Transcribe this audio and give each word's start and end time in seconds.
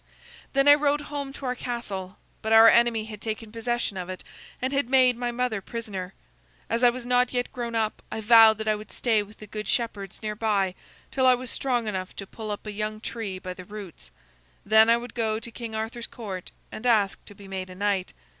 "Then 0.53 0.67
I 0.67 0.73
rode 0.73 1.01
home 1.11 1.31
to 1.33 1.45
our 1.45 1.53
castle, 1.53 2.17
but 2.41 2.51
our 2.51 2.67
enemy 2.67 3.05
had 3.05 3.21
taken 3.21 3.51
possession 3.51 3.97
of 3.97 4.09
it, 4.09 4.23
and 4.59 4.73
had 4.73 4.89
made 4.89 5.15
my 5.15 5.31
mother 5.31 5.61
prisoner. 5.61 6.15
As 6.71 6.83
I 6.83 6.89
was 6.89 7.05
not 7.05 7.33
yet 7.33 7.51
grown 7.53 7.75
up 7.75 8.01
I 8.11 8.19
vowed 8.19 8.57
that 8.57 8.67
I 8.67 8.73
would 8.73 8.91
stay 8.91 9.21
with 9.21 9.37
the 9.37 9.45
good 9.45 9.67
shepherds 9.67 10.23
near 10.23 10.35
by 10.35 10.73
till 11.11 11.27
I 11.27 11.35
was 11.35 11.51
strong 11.51 11.85
enough 11.87 12.15
to 12.15 12.25
pull 12.25 12.49
up 12.49 12.65
a 12.65 12.71
young 12.71 12.99
tree 12.99 13.37
by 13.37 13.53
the 13.53 13.63
roots. 13.63 14.09
Then 14.65 14.89
I 14.89 14.97
would 14.97 15.13
go 15.13 15.39
to 15.39 15.51
King 15.51 15.75
Arthur's 15.75 16.07
Court 16.07 16.49
and 16.71 16.87
ask 16.87 17.23
to 17.25 17.35
be 17.35 17.47
made 17.47 17.69
a 17.69 17.75
knight. 17.75 18.11